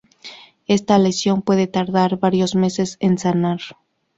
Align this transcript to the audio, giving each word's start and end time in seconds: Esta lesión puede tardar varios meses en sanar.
Esta 0.65 0.97
lesión 0.97 1.43
puede 1.43 1.67
tardar 1.67 2.17
varios 2.17 2.55
meses 2.55 2.97
en 3.01 3.19
sanar. 3.19 3.59